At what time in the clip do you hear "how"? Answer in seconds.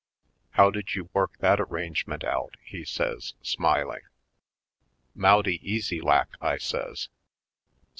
0.53-0.71